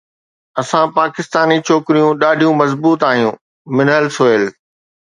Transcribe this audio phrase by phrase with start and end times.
[0.61, 3.39] اسان پاڪستاني ڇوڪريون ڏاڍيون مضبوط آهيون
[3.77, 4.43] منهل سهيل